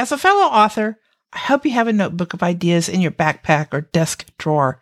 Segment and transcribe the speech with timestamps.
[0.00, 0.98] As a fellow author,
[1.30, 4.80] I hope you have a notebook of ideas in your backpack or desk drawer.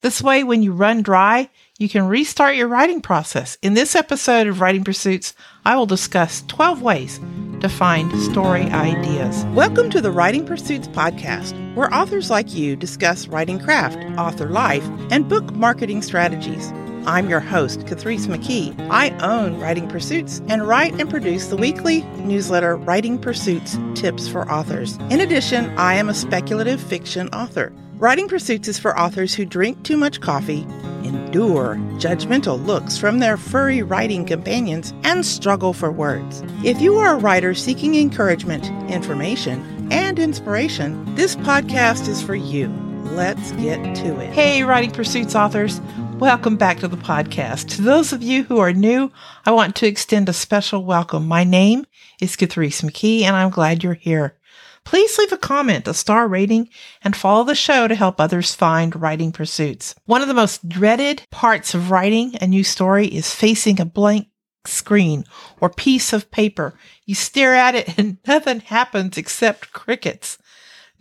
[0.00, 3.58] This way, when you run dry, you can restart your writing process.
[3.60, 5.34] In this episode of Writing Pursuits,
[5.66, 7.20] I will discuss 12 ways
[7.60, 9.44] to find story ideas.
[9.54, 14.88] Welcome to the Writing Pursuits podcast, where authors like you discuss writing craft, author life,
[15.10, 16.72] and book marketing strategies.
[17.06, 18.78] I'm your host, Catrice McKee.
[18.90, 24.50] I own Writing Pursuits and write and produce the weekly newsletter Writing Pursuits Tips for
[24.52, 24.96] Authors.
[25.08, 27.72] In addition, I am a speculative fiction author.
[27.94, 30.66] Writing Pursuits is for authors who drink too much coffee,
[31.02, 36.42] endure judgmental looks from their furry writing companions, and struggle for words.
[36.64, 42.68] If you are a writer seeking encouragement, information, and inspiration, this podcast is for you.
[43.04, 44.32] Let's get to it.
[44.32, 45.80] Hey, Writing Pursuits authors.
[46.20, 47.68] Welcome back to the podcast.
[47.76, 49.10] To those of you who are new,
[49.46, 51.26] I want to extend a special welcome.
[51.26, 51.86] My name
[52.20, 54.36] is Catrice McKee, and I'm glad you're here.
[54.84, 56.68] Please leave a comment, a star rating,
[57.02, 59.94] and follow the show to help others find writing pursuits.
[60.04, 64.28] One of the most dreaded parts of writing a new story is facing a blank
[64.66, 65.24] screen
[65.58, 66.74] or piece of paper.
[67.06, 70.36] You stare at it and nothing happens except crickets.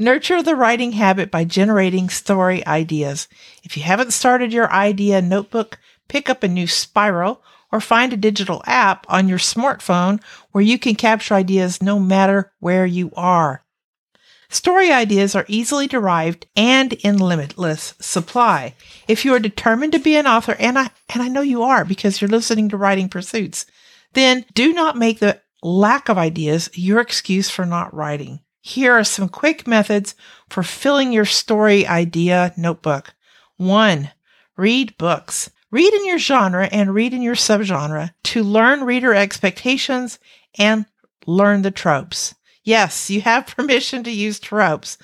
[0.02, 3.28] Nurture the writing habit by generating story ideas.
[3.66, 8.18] If you haven't started your idea notebook, pick up a new spiral or find a
[8.18, 10.22] digital app on your smartphone
[10.54, 13.66] where you can capture ideas no matter where you are.
[14.50, 18.76] Story ideas are easily derived and in limitless supply.
[19.10, 21.84] If you are determined to be an author, and I, and I know you are
[21.84, 23.66] because you're listening to Writing Pursuits,
[24.14, 28.40] then do not make the lack of ideas your excuse for not writing.
[28.62, 30.16] Here are some quick methods
[30.50, 33.14] for filling your story idea notebook.
[33.58, 34.12] One,
[34.58, 35.50] read books.
[35.72, 40.18] Read in your genre and read in your subgenre to learn reader expectations
[40.58, 40.86] and
[41.28, 42.34] learn the tropes.
[42.64, 44.98] Yes, you have permission to use tropes.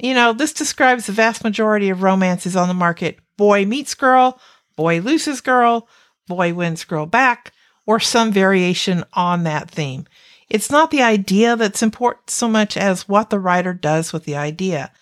[0.00, 3.18] You know, this describes the vast majority of romances on the market.
[3.36, 4.40] Boy meets girl,
[4.76, 5.88] boy loses girl,
[6.26, 7.52] boy wins girl back,
[7.86, 10.06] or some variation on that theme.
[10.48, 14.36] It's not the idea that's important so much as what the writer does with the
[14.36, 14.92] idea.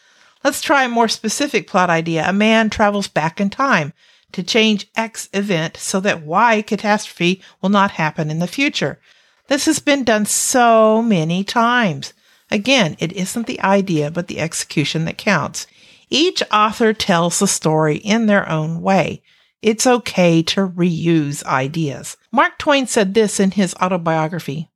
[0.44, 2.24] Let's try a more specific plot idea.
[2.28, 3.92] A man travels back in time
[4.32, 9.00] to change X event so that Y catastrophe will not happen in the future.
[9.48, 12.12] This has been done so many times.
[12.50, 15.66] Again, it isn't the idea, but the execution that counts.
[16.10, 19.22] Each author tells the story in their own way.
[19.62, 22.16] It's okay to reuse ideas.
[22.30, 24.68] Mark Twain said this in his autobiography.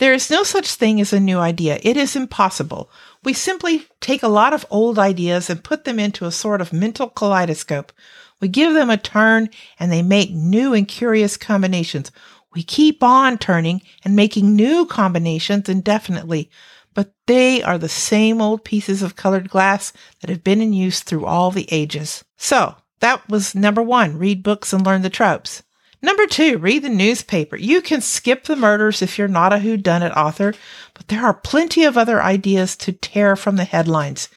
[0.00, 1.78] There is no such thing as a new idea.
[1.82, 2.90] It is impossible.
[3.22, 6.72] We simply take a lot of old ideas and put them into a sort of
[6.72, 7.92] mental kaleidoscope.
[8.40, 12.10] We give them a turn and they make new and curious combinations.
[12.54, 16.50] We keep on turning and making new combinations indefinitely,
[16.94, 21.00] but they are the same old pieces of colored glass that have been in use
[21.00, 22.24] through all the ages.
[22.38, 25.62] So that was number one, read books and learn the tropes.
[26.02, 27.56] Number two, read the newspaper.
[27.56, 30.54] You can skip the murders if you're not a whodunit author,
[30.94, 34.28] but there are plenty of other ideas to tear from the headlines.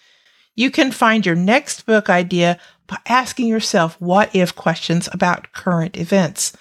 [0.55, 5.97] You can find your next book idea by asking yourself what if questions about current
[5.97, 6.53] events.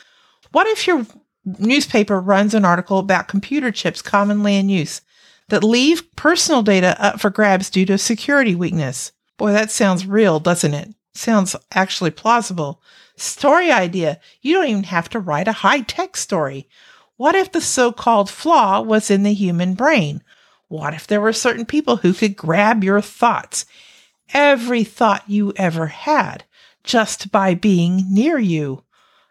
[0.52, 1.06] What if your
[1.44, 5.00] newspaper runs an article about computer chips commonly in use
[5.48, 9.12] that leave personal data up for grabs due to security weakness.
[9.36, 10.94] Boy, that sounds real, doesn't it?
[11.14, 12.80] Sounds actually plausible.
[13.16, 14.20] Story idea.
[14.40, 16.68] You don't even have to write a high tech story.
[17.16, 20.22] What if the so called flaw was in the human brain?
[20.68, 23.66] What if there were certain people who could grab your thoughts,
[24.32, 26.44] every thought you ever had,
[26.82, 28.82] just by being near you?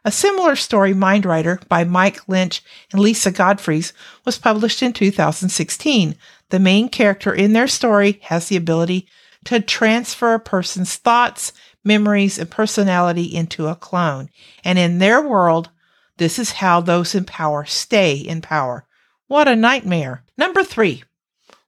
[0.03, 3.93] A similar story, Mindwriter, by Mike Lynch and Lisa Godfrees,
[4.25, 6.15] was published in 2016.
[6.49, 9.07] The main character in their story has the ability
[9.45, 11.53] to transfer a person's thoughts,
[11.83, 14.29] memories, and personality into a clone.
[14.63, 15.69] And in their world,
[16.17, 18.85] this is how those in power stay in power.
[19.27, 20.23] What a nightmare.
[20.37, 21.03] Number three,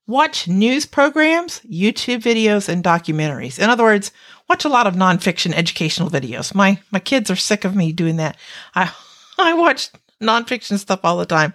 [0.05, 3.57] watch news programs, YouTube videos, and documentaries.
[3.57, 4.11] In other words,
[4.49, 6.53] watch a lot of nonfiction educational videos.
[6.53, 8.37] My my kids are sick of me doing that.
[8.75, 8.93] I
[9.37, 9.89] I watch
[10.21, 11.53] nonfiction stuff all the time.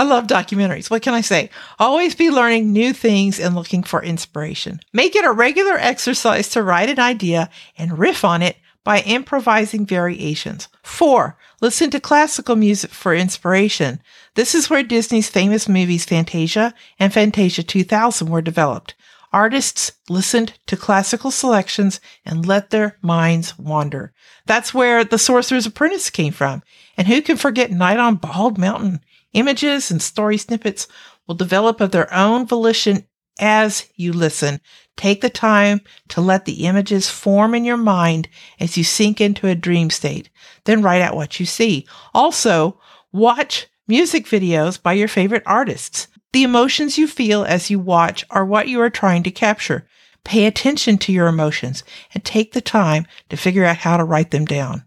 [0.00, 0.88] I love documentaries.
[0.88, 1.50] What can I say?
[1.78, 4.80] Always be learning new things and looking for inspiration.
[4.94, 9.84] Make it a regular exercise to write an idea and riff on it by improvising
[9.84, 10.68] variations.
[10.82, 14.00] Four, listen to classical music for inspiration.
[14.36, 18.94] This is where Disney's famous movies Fantasia and Fantasia 2000 were developed.
[19.34, 24.14] Artists listened to classical selections and let their minds wander.
[24.46, 26.62] That's where The Sorcerer's Apprentice came from.
[26.96, 29.00] And who can forget Night on Bald Mountain?
[29.32, 30.86] Images and story snippets
[31.26, 33.06] will develop of their own volition
[33.38, 34.60] as you listen.
[34.96, 38.28] Take the time to let the images form in your mind
[38.58, 40.28] as you sink into a dream state.
[40.64, 41.86] Then write out what you see.
[42.12, 42.78] Also,
[43.12, 46.08] watch music videos by your favorite artists.
[46.32, 49.86] The emotions you feel as you watch are what you are trying to capture.
[50.22, 51.82] Pay attention to your emotions
[52.14, 54.84] and take the time to figure out how to write them down.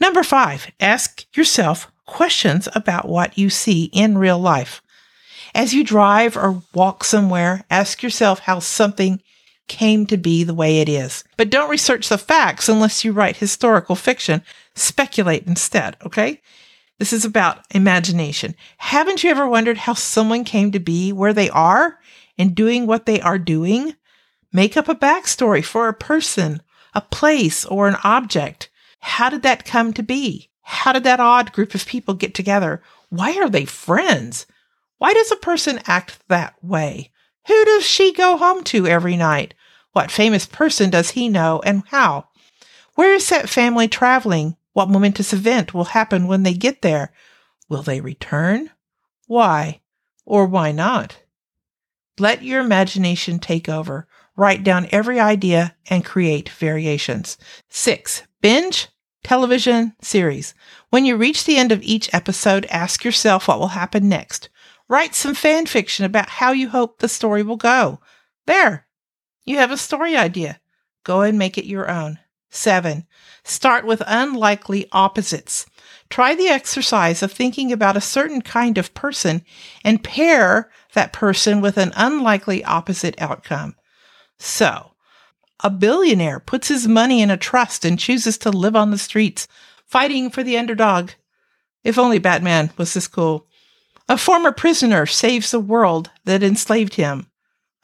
[0.00, 4.82] Number five, ask yourself questions about what you see in real life.
[5.54, 9.22] As you drive or walk somewhere, ask yourself how something
[9.68, 11.24] came to be the way it is.
[11.36, 14.42] But don't research the facts unless you write historical fiction.
[14.74, 16.40] Speculate instead, okay?
[16.98, 18.54] This is about imagination.
[18.78, 21.98] Haven't you ever wondered how someone came to be where they are
[22.38, 23.94] and doing what they are doing?
[24.52, 26.62] Make up a backstory for a person,
[26.94, 28.70] a place, or an object.
[29.06, 30.50] How did that come to be?
[30.60, 32.82] How did that odd group of people get together?
[33.08, 34.46] Why are they friends?
[34.98, 37.12] Why does a person act that way?
[37.46, 39.54] Who does she go home to every night?
[39.92, 42.28] What famous person does he know and how?
[42.96, 44.56] Where is that family traveling?
[44.72, 47.12] What momentous event will happen when they get there?
[47.68, 48.70] Will they return?
[49.28, 49.82] Why?
[50.26, 51.22] Or why not?
[52.18, 54.08] Let your imagination take over.
[54.34, 57.38] Write down every idea and create variations.
[57.68, 58.88] Six, binge
[59.26, 60.54] television series.
[60.90, 64.50] When you reach the end of each episode, ask yourself what will happen next.
[64.88, 67.98] Write some fan fiction about how you hope the story will go.
[68.46, 68.86] There,
[69.44, 70.60] you have a story idea.
[71.02, 72.20] Go and make it your own.
[72.50, 73.04] Seven,
[73.42, 75.66] start with unlikely opposites.
[76.08, 79.42] Try the exercise of thinking about a certain kind of person
[79.82, 83.74] and pair that person with an unlikely opposite outcome.
[84.38, 84.92] So,
[85.60, 89.48] a billionaire puts his money in a trust and chooses to live on the streets,
[89.86, 91.10] fighting for the underdog.
[91.82, 93.46] If only Batman was this cool.
[94.08, 97.26] A former prisoner saves the world that enslaved him.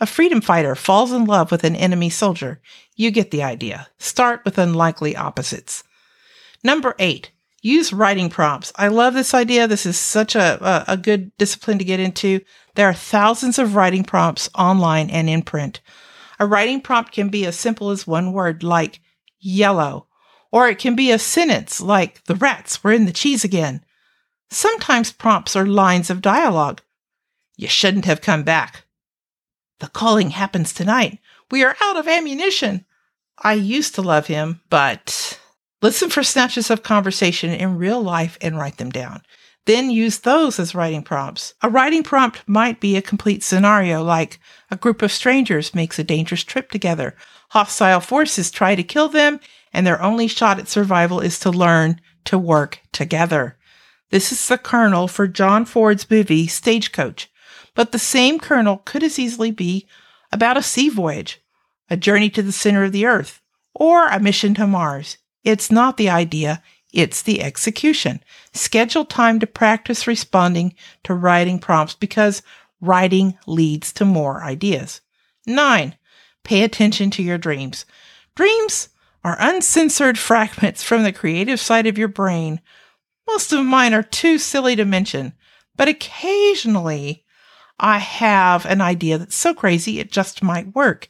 [0.00, 2.60] A freedom fighter falls in love with an enemy soldier.
[2.96, 3.88] You get the idea.
[3.98, 5.84] Start with unlikely opposites.
[6.64, 7.30] Number eight,
[7.62, 8.72] use writing prompts.
[8.76, 9.66] I love this idea.
[9.66, 12.40] This is such a, a, a good discipline to get into.
[12.74, 15.80] There are thousands of writing prompts online and in print.
[16.38, 19.00] A writing prompt can be as simple as one word, like
[19.38, 20.06] yellow,
[20.50, 23.84] or it can be a sentence like the rats were in the cheese again.
[24.50, 26.82] Sometimes prompts are lines of dialogue.
[27.56, 28.84] You shouldn't have come back.
[29.81, 31.19] The calling happens tonight.
[31.50, 32.84] We are out of ammunition.
[33.38, 35.40] I used to love him, but
[35.81, 39.23] listen for snatches of conversation in real life and write them down.
[39.67, 41.55] Then use those as writing prompts.
[41.62, 46.05] A writing prompt might be a complete scenario like a group of strangers makes a
[46.05, 47.14] dangerous trip together.
[47.50, 49.38] Hostile forces try to kill them
[49.73, 53.56] and their only shot at survival is to learn to work together.
[54.11, 57.31] This is the kernel for John Ford's movie Stagecoach,
[57.75, 59.87] but the same kernel could as easily be
[60.31, 61.41] about a sea voyage,
[61.88, 63.41] a journey to the center of the earth,
[63.75, 65.17] or a mission to Mars.
[65.44, 66.62] It's not the idea,
[66.93, 68.23] it's the execution.
[68.53, 70.75] Schedule time to practice responding
[71.05, 72.43] to writing prompts because
[72.81, 75.00] writing leads to more ideas.
[75.47, 75.97] Nine,
[76.44, 77.87] pay attention to your dreams.
[78.35, 78.91] Dreams
[79.25, 82.61] are uncensored fragments from the creative side of your brain.
[83.27, 85.33] Most of mine are too silly to mention,
[85.77, 87.25] but occasionally
[87.79, 91.09] I have an idea that's so crazy it just might work.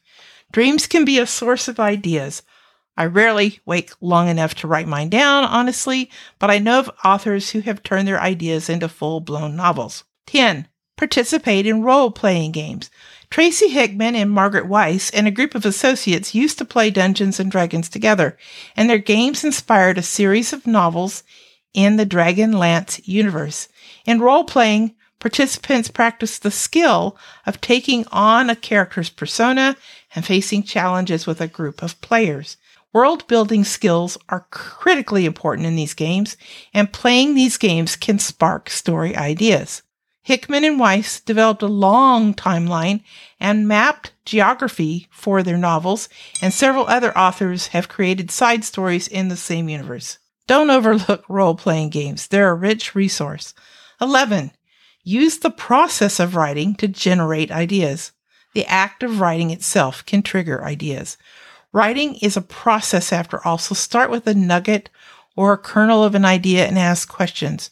[0.53, 2.43] Dreams can be a source of ideas.
[2.97, 7.51] I rarely wake long enough to write mine down, honestly, but I know of authors
[7.51, 10.05] who have turned their ideas into full blown novels.
[10.27, 10.69] 10.
[10.97, 12.91] Participate in role playing games.
[13.31, 17.51] Tracy Hickman and Margaret Weis and a group of associates used to play Dungeons and
[17.51, 18.37] Dragons together,
[18.77, 21.23] and their games inspired a series of novels
[21.73, 23.69] in the Dragonlance universe.
[24.05, 29.79] In role playing, participants practice the skill of taking on a character's persona
[30.15, 32.59] and facing challenges with a group of players.
[32.93, 36.37] World building skills are critically important in these games,
[36.75, 39.83] and playing these games can spark story ideas.
[40.25, 43.03] Hickman and Weis developed a long timeline
[43.41, 46.09] and mapped geography for their novels,
[46.41, 50.19] and several other authors have created side stories in the same universe.
[50.47, 53.55] Don't overlook role playing games, they're a rich resource.
[54.01, 54.53] 11.
[55.03, 58.13] Use the process of writing to generate ideas.
[58.55, 61.17] The act of writing itself can trigger ideas.
[61.73, 64.91] Writing is a process after all, so start with a nugget
[65.37, 67.71] or a kernel of an idea and ask questions.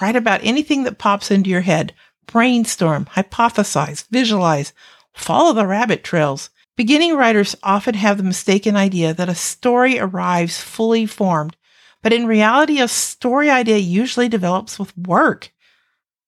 [0.00, 1.94] Write about anything that pops into your head.
[2.26, 4.72] Brainstorm, hypothesize, visualize,
[5.12, 6.50] follow the rabbit trails.
[6.76, 11.56] Beginning writers often have the mistaken idea that a story arrives fully formed,
[12.02, 15.52] but in reality, a story idea usually develops with work.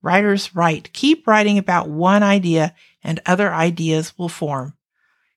[0.02, 0.92] Writers write.
[0.92, 4.74] Keep writing about one idea and other ideas will form.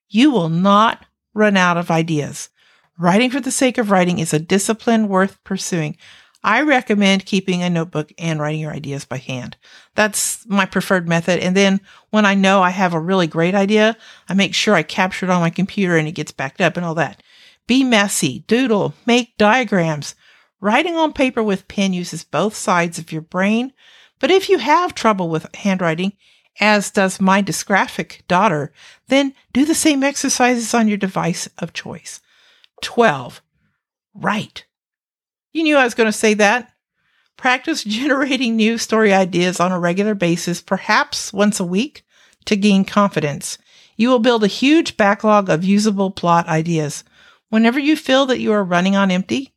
[0.08, 2.50] You will not run out of ideas.
[2.98, 5.98] Writing for the sake of writing is a discipline worth pursuing.
[6.44, 9.58] I recommend keeping a notebook and writing your ideas by hand.
[9.96, 11.40] That's my preferred method.
[11.40, 13.96] And then when I know I have a really great idea,
[14.28, 16.86] I make sure I capture it on my computer and it gets backed up and
[16.86, 17.22] all that.
[17.68, 20.16] Be messy, doodle, make diagrams.
[20.60, 23.74] Writing on paper with pen uses both sides of your brain.
[24.20, 26.14] But if you have trouble with handwriting,
[26.60, 28.72] as does my dysgraphic daughter,
[29.08, 32.20] then do the same exercises on your device of choice.
[32.82, 33.42] 12.
[34.14, 34.66] Write.
[35.54, 36.72] You knew I was going to say that.
[37.38, 42.04] Practice generating new story ideas on a regular basis, perhaps once a week,
[42.46, 43.58] to gain confidence.
[43.96, 47.04] You will build a huge backlog of usable plot ideas.
[47.50, 49.54] Whenever you feel that you are running on empty,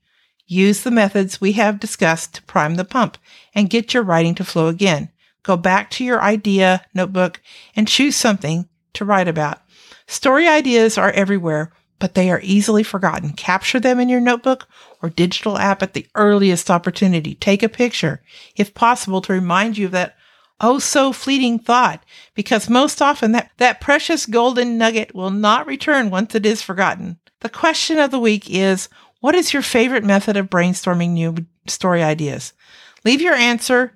[0.47, 3.17] use the methods we have discussed to prime the pump
[3.55, 5.11] and get your writing to flow again.
[5.45, 7.41] Go back to your idea notebook
[7.77, 9.61] and choose something to write about.
[10.07, 13.33] Story ideas are everywhere, but they are easily forgotten.
[13.33, 14.67] Capture them in your notebook
[15.03, 17.35] or digital app at the earliest opportunity.
[17.37, 18.21] Take a picture,
[18.57, 20.17] if possible, to remind you of that
[20.61, 26.11] oh so fleeting thought, because most often that, that precious golden nugget will not return
[26.11, 27.19] once it is forgotten.
[27.41, 28.89] The question of the week is
[29.21, 31.37] What is your favorite method of brainstorming new
[31.67, 32.55] story ideas?
[33.05, 33.93] Leave your answer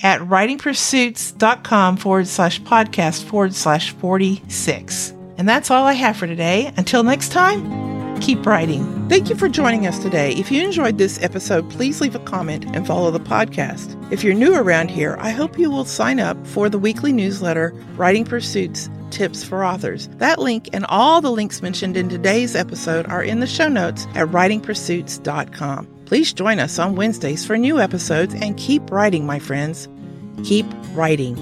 [0.00, 5.10] at writingpursuits.com forward slash podcast forward slash 46.
[5.38, 6.72] And that's all I have for today.
[6.76, 9.08] Until next time, keep writing.
[9.08, 10.32] Thank you for joining us today.
[10.34, 13.96] If you enjoyed this episode, please leave a comment and follow the podcast.
[14.12, 17.74] If you're new around here, I hope you will sign up for the weekly newsletter,
[17.96, 20.08] Writing Pursuits Tips for Authors.
[20.18, 24.06] That link and all the links mentioned in today's episode are in the show notes
[24.14, 25.88] at writingpursuits.com.
[26.12, 29.88] Please join us on Wednesdays for new episodes and keep writing, my friends.
[30.44, 31.38] Keep writing.